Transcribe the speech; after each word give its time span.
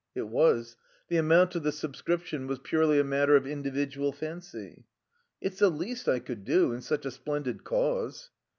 It 0.15 0.27
was. 0.27 0.77
The 1.09 1.17
amount 1.17 1.53
of 1.53 1.61
the 1.61 1.71
subscription 1.71 2.47
was 2.47 2.57
purely 2.57 2.97
a 2.99 3.03
matter 3.03 3.35
of 3.35 3.45
individual 3.45 4.11
fancy. 4.11 4.85
"It's 5.39 5.59
the 5.59 5.69
least 5.69 6.09
I 6.09 6.17
could 6.17 6.43
do 6.43 6.73
in 6.73 6.81
such 6.81 7.05
a 7.05 7.11
splendid 7.11 7.63
cause." 7.63 8.31